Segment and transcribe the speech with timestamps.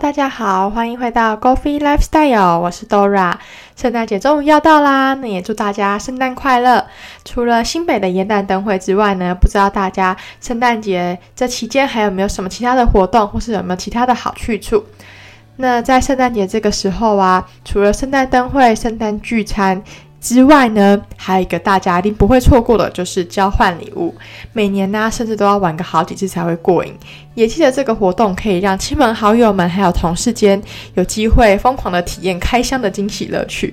[0.00, 3.34] 大家好，欢迎回到 Coffee Lifestyle，我是 Dora。
[3.76, 6.86] 圣诞节终于要到啦，那也祝大家圣诞快乐。
[7.22, 14.82] 除了新北的元旦灯会之外呢，不知道大家圣诞节这期间还有没有什么其他的活动，或是有没有其他的好去处？
[15.56, 19.82] 那在圣诞节这个时候啊，除了圣诞灯会、圣诞聚餐。
[20.20, 24.14] 之外呢，还有一个大家一定不会错过的，就是交换礼物。
[24.52, 26.94] 每年呢，甚至都要玩个好几次才会过瘾。
[27.34, 30.60] 也记得这个活动可以让亲朋好友们还有同事间
[30.94, 33.72] 有机会疯狂的体验开箱的惊喜乐趣。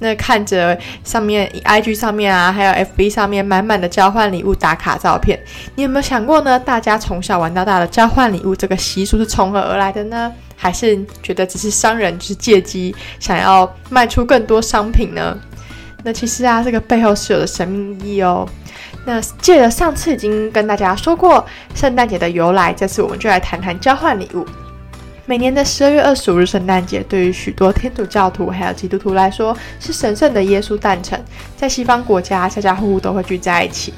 [0.00, 5.36] 那看着上面 IG 上面啊，还有 FB 上面满满的交换礼物打卡照片，
[5.74, 6.60] 你有没有想过呢？
[6.60, 10.32] 大家从小玩到大的交换礼物这个习俗是从何而来的呢？
[10.54, 15.36] 还是觉得只是商人就是借机想要卖出更多商品呢？
[16.04, 18.48] 那其实啊，这个背后是有的神秘意义哦。
[19.04, 24.46] 那借着上次已经跟大家说过圣诞节的由来，这次我们就来谈谈交换礼物。
[25.26, 31.22] 每年的十二月二十五日圣诞节，对于许多天主教徒还有基督徒来说，是神圣的耶稣诞辰。
[31.56, 33.92] 在西方国家，家家户户都会聚在一起。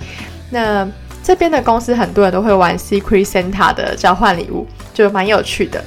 [0.51, 0.89] 那
[1.23, 5.85] 这边的公司很多人都会玩 Secret Santa 的交换礼物，就蛮有趣的。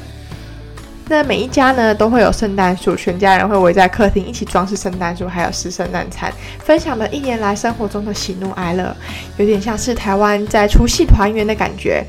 [1.10, 8.96] 那每一家呢都会有圣诞树，全家人会围在客厅一起装饰圣诞树，还有吃圣诞餐，分享了一年来生活中的喜怒哀乐，
[9.38, 12.04] 有点像是台湾在除夕团圆的感觉。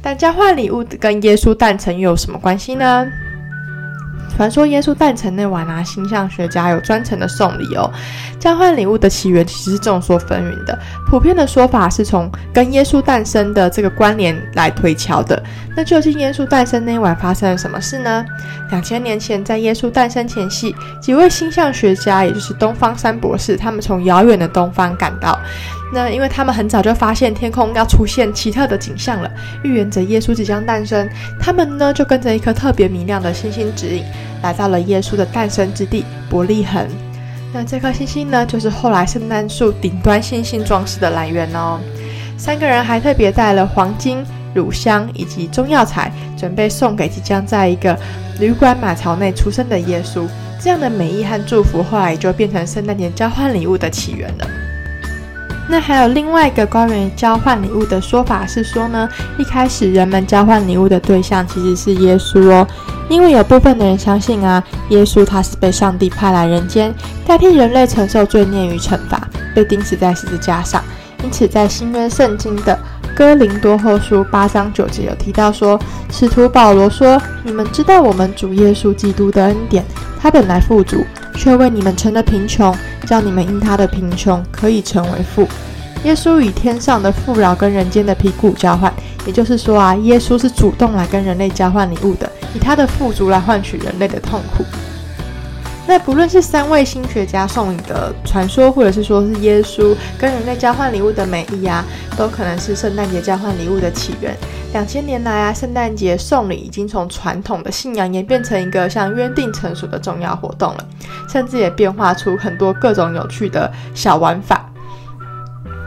[0.00, 3.06] 但交换礼物跟耶稣诞辰又有什么关系呢？
[4.38, 7.90] 传说耶稣诞辰那晚啊，星象学家有专程的送礼哦。
[8.38, 15.42] 交换礼物的起源其实是众说纷纭的，普遍的说法是从跟耶稣诞生的这个关联来推敲的。
[15.76, 18.24] 那究竟耶稣诞生那晚发生了什么事呢？
[18.70, 25.36] 两千年前，在耶稣诞生前夕，几位星象学家，也就是东方三博士，他们从遥远的东方赶到。
[25.92, 29.30] 那因为他们很早就发现天空要出现奇特的景象了，
[29.64, 31.08] 预言着耶稣即将诞生。
[31.40, 34.04] 他们呢就跟着一颗特别明亮的星星指引，
[34.42, 36.86] 来到了耶稣的诞生之地伯利恒。
[37.54, 41.80] 那这颗星星呢，就是后来圣诞树顶端星星装饰的来源哦。
[42.36, 44.22] 三个人还特别带了黄金、
[44.54, 47.98] 乳香以及中药材，准备送给即将在一个
[48.38, 50.28] 旅馆马槽内出生的耶稣。
[50.60, 54.67] 这样的美意和祝福，后来就变成圣诞节交换礼物的起源了。
[55.68, 62.66] 那还有另外一个关于交换礼物的说法是说呢，一开始人们交换礼物的对象其实是耶稣哦，
[63.08, 66.94] 因为有部分的人相信啊，耶稣他是被上帝派来人间，
[67.26, 70.82] 代替人类承受罪孽与惩罚，被钉死在十字架上。
[71.22, 72.78] 因此，在新约圣经的
[73.14, 75.78] 哥林多后书八章九节有提到说，
[76.10, 79.84] 使徒保罗说：“你们知道我们主耶稣基督的恩典，
[80.18, 81.04] 他本来富足。”
[81.38, 82.74] 却为你们成了贫穷，
[83.06, 85.46] 叫你们因他的贫穷可以成为富。
[86.02, 88.92] 耶稣以天上的富饶跟人间的贫苦交换，
[89.24, 94.64] 也就是说啊，耶稣是主动来跟人类交换礼物的，以他的富足来换取人类的痛苦。
[95.88, 101.82] 那不论是三位新学家送礼的传说，或者是说是耶稣跟人类交换礼物的美意啊，
[102.14, 104.36] 都可能是圣诞节交换礼物的起源。
[104.74, 110.86] 两千年来啊，圣诞节送礼已经从传统的信仰演变成一个像约定成熟的重要活动了，
[111.26, 114.70] 甚至也变化出很多各种有趣的小玩法。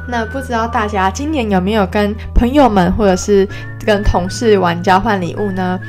[0.08, 3.48] 那不知道大家今年有没有跟朋友们或者是
[3.86, 5.80] 跟同事玩交换礼物呢？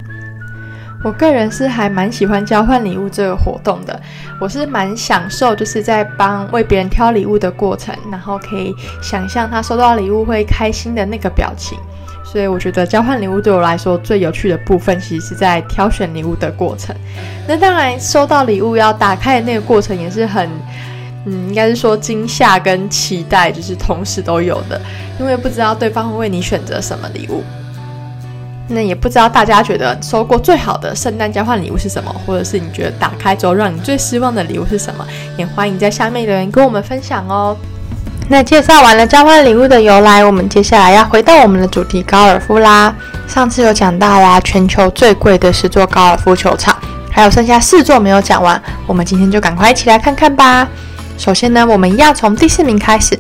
[1.05, 4.01] 我个人是还蛮喜欢交换礼物这个活动的，
[4.41, 11.77] 我是蛮享受就是在帮为别人挑礼物的过程，然后可以想象他收到礼物会开心的那个表情，
[12.25, 16.95] 所以我觉得交换礼物对我来说最有趣的部分，其实是在挑选礼物的过程。
[17.49, 20.49] 那当然，收到礼物要打开的那个过程也是很，
[21.27, 24.81] 嗯，应该是说惊吓跟期待，就是同时都有的，
[25.19, 27.43] 因为不知道对方会为你选择什么礼物。
[28.69, 35.07] 那也不知道大家觉得收过最好的圣诞交换礼物是什么，或者是你觉得打开之后让你最失望的礼物是什么？
[35.37, 37.57] 也欢迎在下面留言跟我们分享哦。
[38.29, 42.95] 那介绍完了交换礼物的由来，我们接下来要回到我们的主题高尔夫啦。
[43.27, 46.75] 上次有讲到啦，全球最贵的十座高尔夫球场，
[47.11, 50.67] 还有剩下四座没有讲完，我们今天就赶快一起来看看吧。
[51.19, 53.19] 首先呢，我们一样从第四名开始，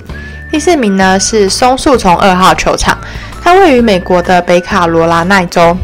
[0.50, 2.96] 第四名呢是松树丛二号球场。
[3.42, 5.76] 它位于美国的北卡罗来纳州，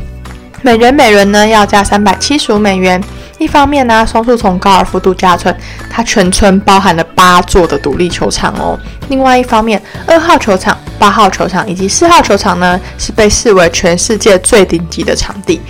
[0.63, 3.03] 每人每人呢要加三百七十五美元。
[3.39, 5.55] 一方面呢，松树丛高尔夫度假村
[5.91, 8.79] 它全村包含了八座的独立球场哦。
[9.09, 15.61] 另外一方面，二号球场、八号球场以及四号球场呢是被视为全世界最顶级的场地，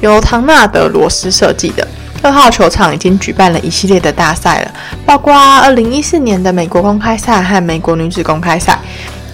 [0.00, 1.86] 由唐纳德罗斯设计的。
[2.22, 4.72] 二号球场已经举办了一系列的大赛了，
[5.06, 8.78] 包括二零一四年的美国公开赛和美国女子公开赛。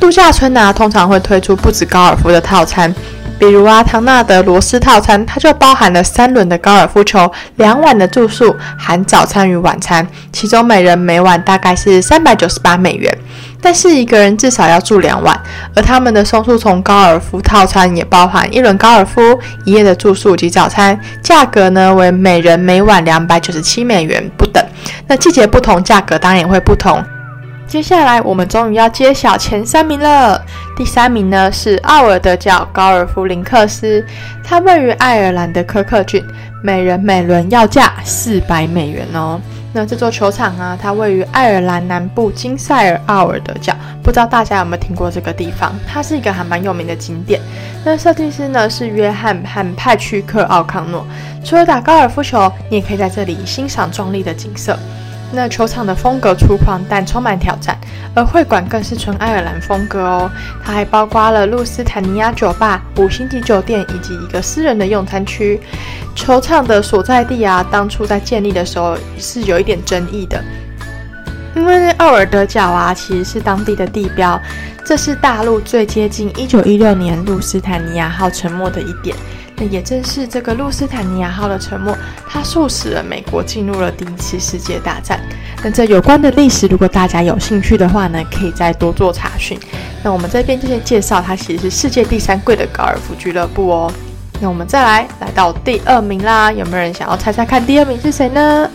[0.05, 2.95] 度假村呢，通常会推出不止高尔夫的套餐，
[3.39, 13.19] 比如啊，唐纳德罗斯套餐，它就包含了三轮的高尔夫球、两晚的住宿，含早餐与晚餐，其中每人每晚大概是三百九十八美元。
[13.63, 15.41] 但是一个人至少要住两晚，
[15.75, 24.63] 而他们的松树丛高尔夫套餐也包含一轮高尔夫、一夜的住宿及早餐，价格呢为每人每晚两百九十七美元不等。
[25.09, 27.03] 那季节不同，价格当然也会不同。
[27.67, 30.41] 接下来我们终于要揭晓前三名了。
[30.77, 34.05] 第三名呢是奥尔德角高尔夫林克斯，
[34.45, 36.25] 它位于爱尔兰的科克郡，
[36.63, 39.41] 每人每轮要价四百美元哦。
[39.73, 43.75] 那这座球场啊，它位于爱尔兰南部金塞尔奥尔德角，
[44.05, 45.75] 不知道大家有没有听过这个地方？
[45.85, 47.41] 它是一个还蛮有名的景点。
[47.85, 51.05] 那设计师呢是约翰和派屈克奥康诺。
[51.45, 54.79] 除了打高尔夫球，你也可以在这里欣赏壮丽的景色。
[55.35, 57.77] 那球场的风格粗犷，但充满挑战，
[58.15, 60.31] 而会馆更是纯爱尔兰风格哦。
[60.65, 65.61] 它还包括了路斯坦尼亚酒吧、五星级酒店以及一个私人的用餐区。
[66.15, 70.43] 球场的所在地啊，当初在建立的时候是有一点争议的，
[71.57, 74.41] 因为奥尔德角啊，其实是当地的地标，
[74.85, 79.17] 这是大陆最接近一九一六年路斯坦尼亚号沉没的一点。
[79.57, 81.95] 那也正是这个路斯坦尼亚号的沉没，
[82.29, 85.21] 它促使了美国进入了第一次世界大战。
[85.63, 89.59] 那这有关的历史，如果大家有兴趣的话呢，可以再多做查询。
[90.03, 93.93] 那我们这边就先介绍，它其实是世界第三贵的高尔夫俱乐部哦。
[94.41, 98.69] 那我们再来来到第二名啦，有没有人想要猜猜看第二名是谁呢？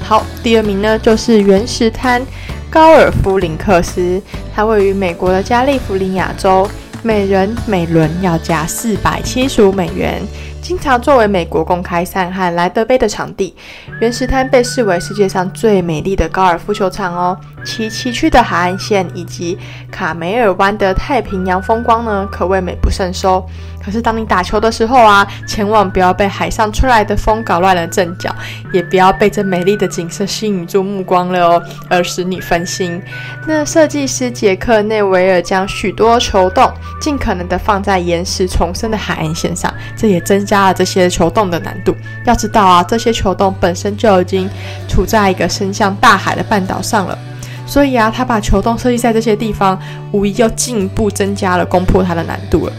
[0.00, 2.22] 好，第二名呢就是原石滩
[2.70, 4.22] 高尔夫林克斯，
[4.54, 6.66] 它位于美国的加利福尼亚州。
[7.02, 10.20] 每人每轮要加四百七十五美元，
[10.60, 13.54] 经常作为美国公开赛和莱德杯的场地。
[14.00, 19.58] 原石滩被视为世界上最美丽的高尔夫球场哦，其崎岖的海岸线以及
[19.90, 23.42] 卡梅尔湾的太平洋风光呢，可谓美不胜收。
[23.82, 28.30] 可是当你打球的时候啊，千万不要被海上吹来的风搞乱了阵脚，
[28.74, 33.00] 也不要被这美丽的景色吸引住目光了哦，而使你分心。
[33.46, 36.70] 那设计师杰克内维尔将许多球洞
[37.00, 41.94] 尽可能的放在岩石丛生的海岸线上，这也增加了这些球洞的难度。
[42.24, 44.48] 要知道啊，这些球洞本身就已经
[44.88, 47.18] 处在一个伸向大海的半岛上了，
[47.66, 49.78] 所以啊，他把球洞设计在这些地方，
[50.12, 52.72] 无疑又进一步增加了攻破它的难度了。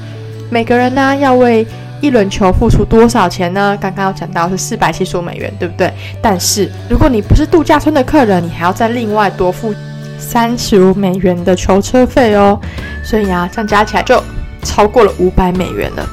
[0.50, 1.66] 每个人呢要为
[2.02, 3.78] 一轮球付出多少钱呢？
[3.80, 5.94] 刚刚有讲到是四百七十五美元，对不对？
[6.22, 9.74] 但是如果你不是度假村的客人，你还要再另外多付
[10.22, 12.58] 三十五美元的球车费哦。
[13.04, 14.24] 所以啊，这样加起来就
[14.64, 16.08] 超过了五百美元了。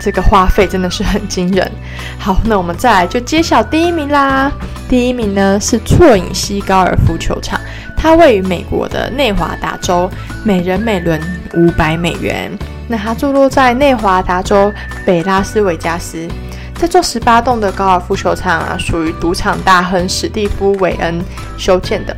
[0.00, 1.70] 这个花费真的是很惊人。
[2.18, 4.50] 好，那我们再来就揭晓第一名啦。
[4.88, 7.60] 第一名呢是错影西高尔夫球场，
[7.96, 10.10] 它位于美国的内华达州，
[10.44, 11.20] 每人每轮
[11.54, 12.50] 五百美元。
[12.88, 14.72] 那它坐落在内华达州
[15.06, 16.28] 北拉斯维加斯，
[16.74, 21.22] 这座十八栋的高尔夫球场啊，属于赌场大亨史蒂夫韦恩
[21.56, 22.14] 修建的。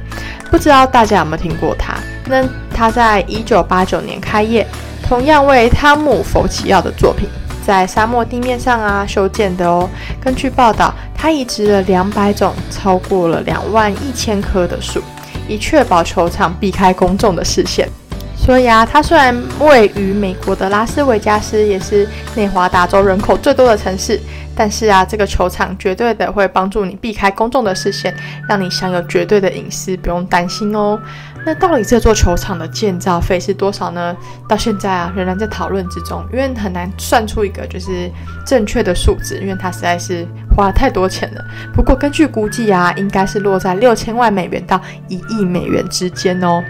[0.55, 1.95] 不知道大家有没有听过他？
[2.27, 4.65] 那他在一九八九年开业，
[5.03, 7.29] 同样为汤姆佛奇奥的作品，
[7.67, 9.91] 在沙漠地面上啊修建的哦。
[10.23, 15.03] 根据报道，他移植了两百种，超过了两万一千棵的树，
[15.49, 17.89] 以确保球场避开公众的视线。
[18.37, 24.21] 所以啊，它虽然位于美国的拉斯维加斯，也是内华达州人口最多的城市，
[24.55, 28.15] 但是啊，这个球场绝对的会帮助你避开公众的视线，
[28.47, 31.01] 让你享有绝对的隐私，不用担心哦。
[31.47, 34.15] 那到底这座球场的建造费是多少呢？
[34.47, 38.11] 到现在啊，仍然在讨论之中，因为很难算出一个就是
[38.47, 41.43] 正确的数字，因为它实在是花了太多钱了。
[41.73, 46.63] 不过根据估计啊，应该是落在六千万美元到一亿美元之间哦。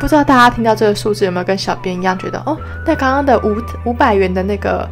[0.00, 2.56] 不知道大家听到这个数字有没有跟小编一样觉得哦？
[2.86, 3.54] 那刚刚的五
[3.84, 4.88] 五百元的那个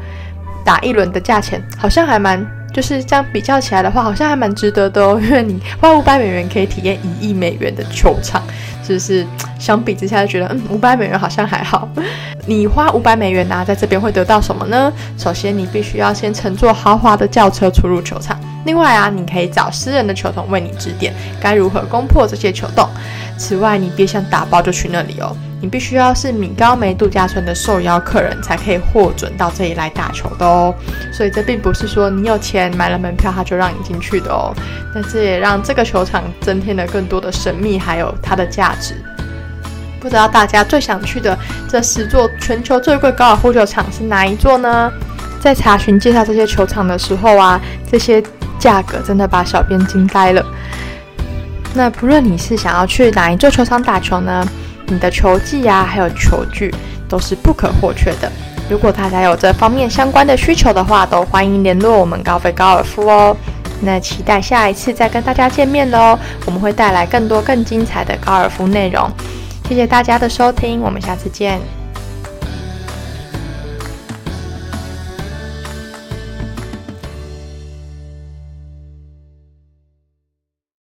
[0.65, 5.19] 打一轮的价钱，好像还蛮，就是这样比较起来的话，好像还蛮值得的哦。
[5.23, 8.43] 因为你花五百美元可以体验一亿美元的球场，
[8.87, 9.27] 就是
[9.59, 11.89] 相比之下就觉得，嗯，五百美元好像还好。
[12.47, 14.93] 你花五百美元拿在这边会得到什么呢？
[15.19, 18.39] 首先，你必须要先乘坐豪华的轿车出入球场。
[18.65, 22.89] 另外啊，你可以找私人的球童为你指点该如何攻破这些球洞。
[23.37, 30.75] 此外，你别想打包就去那里哦，你必须要是米高梅度假村的受邀客人才可以获准到这里来打球的哦。
[31.13, 34.55] 所以这并不是说你有钱买了门票他就让你进去的哦。
[34.95, 38.95] 但这也让这个球场增添了更多的神秘，还有它的价值。
[40.01, 41.37] 不知道大家最想去的
[41.69, 44.93] 这十座全球最贵高尔夫球场是哪一座呢？
[45.41, 47.61] 在查询介绍这些球场的时候啊，
[47.91, 48.23] 这些
[48.61, 50.45] 价格真的把小编惊呆了。
[51.75, 54.47] 那不论你是想要去哪一座球场打球呢，
[54.89, 56.75] 你的球技呀，还有球具
[57.09, 58.31] 都是不可或缺的。
[58.71, 63.37] 如果大家有这方面相关的需求的话，都欢迎联络我们高飞高尔夫哦。
[63.81, 69.09] 那期待下一次再跟大家见面喽，我们会带来更多更精彩的高尔夫内容。
[69.69, 71.78] 谢谢大家的收听，我们下次见。